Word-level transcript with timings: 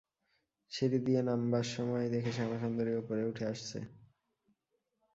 সিঁড়ি 0.71 0.99
দিয়ে 1.05 1.21
নামবার 1.21 1.65
সময় 1.75 2.07
দেখে 2.13 2.31
শ্যামাসুন্দরী 2.33 2.91
উপরে 3.01 3.21
উঠে 3.29 3.45
আসছে। 3.45 3.79